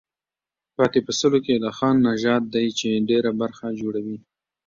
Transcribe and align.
پاتې 0.75 0.99
په 1.05 1.11
سلو 1.19 1.39
کې 1.45 1.53
د 1.63 1.67
خان 1.77 1.95
نژاد 2.07 2.43
دی 2.55 2.67
چې 2.79 3.05
ډېره 3.09 3.31
برخه 3.41 3.65
جوړوي. 3.81 4.17